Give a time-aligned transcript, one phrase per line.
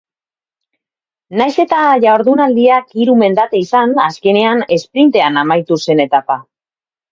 [1.41, 6.43] Nahiz eta jardunaldiak hiru mendate izan, azkenean esprintean amaitu zen etapa.